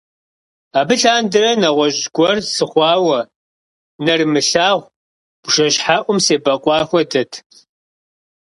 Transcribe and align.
Абы 0.79 0.95
лъандэрэ 1.01 1.51
нэгъуэщӀ 1.61 2.03
гуэр 2.15 2.37
сыхъуауэ, 2.53 3.19
нэрымылъагъу 4.03 4.87
бжэщхьэӀум 5.43 6.17
себэкъуа 6.25 6.77
хуэдэт. 6.87 7.31